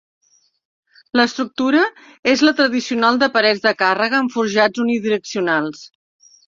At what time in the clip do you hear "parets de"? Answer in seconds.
3.39-3.77